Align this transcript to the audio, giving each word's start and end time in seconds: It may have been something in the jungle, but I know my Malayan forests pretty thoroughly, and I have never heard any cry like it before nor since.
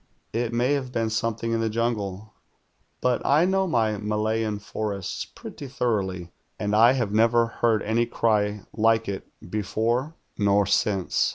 It 0.33 0.51
may 0.51 0.73
have 0.73 0.91
been 0.91 1.11
something 1.11 1.51
in 1.51 1.59
the 1.59 1.69
jungle, 1.69 2.33
but 3.01 3.23
I 3.23 3.45
know 3.45 3.67
my 3.67 3.97
Malayan 3.99 4.57
forests 4.57 5.25
pretty 5.25 5.67
thoroughly, 5.67 6.31
and 6.57 6.75
I 6.75 6.93
have 6.93 7.11
never 7.13 7.45
heard 7.45 7.83
any 7.83 8.07
cry 8.07 8.61
like 8.73 9.07
it 9.07 9.27
before 9.51 10.15
nor 10.39 10.65
since. 10.65 11.29